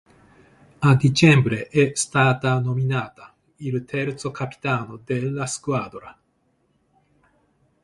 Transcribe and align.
A 0.79 0.95
dicembre 0.95 1.67
è 1.67 1.91
stata 1.93 2.59
nominata 2.59 3.31
il 3.57 3.85
terzo 3.85 4.31
capitano 4.31 4.99
della 5.05 5.45
squadra. 5.45 6.19